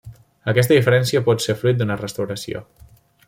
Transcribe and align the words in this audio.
Aquesta 0.53 0.77
diferència 0.77 1.21
pot 1.27 1.45
ser 1.45 1.57
fruit 1.61 1.79
d'una 1.81 1.99
restauració. 2.01 2.65